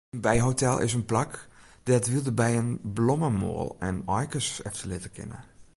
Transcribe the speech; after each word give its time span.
In 0.09 0.21
bijehotel 0.21 0.79
is 0.79 0.93
in 0.99 1.05
plak 1.11 1.47
dêr't 1.87 2.07
wylde 2.11 2.31
bijen 2.39 2.79
blommemoal 2.93 3.75
en 3.79 4.01
aaikes 4.05 4.61
efterlitte 4.61 5.09
kinne. 5.09 5.35